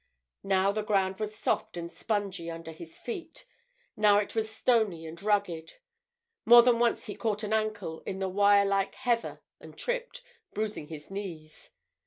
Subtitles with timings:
[0.41, 3.45] Now the ground was soft and spongy under his feet;
[3.95, 5.73] now it was stony and rugged;
[6.43, 10.23] more than once he caught an ankle in the wire like heather and tripped,
[10.55, 11.69] bruising his knees.